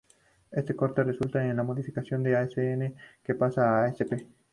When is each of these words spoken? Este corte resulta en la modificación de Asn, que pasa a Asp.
Este 0.49 0.75
corte 0.75 1.03
resulta 1.03 1.45
en 1.47 1.57
la 1.57 1.61
modificación 1.61 2.23
de 2.23 2.35
Asn, 2.35 2.95
que 3.23 3.35
pasa 3.35 3.69
a 3.69 3.85
Asp. 3.85 4.13